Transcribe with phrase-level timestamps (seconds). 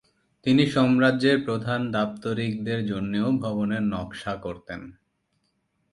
[0.45, 4.81] তিনি সাম্রাজ্যের প্রধান দাপ্তরিকদের জন্যেও ভবনের নকশা করতেন।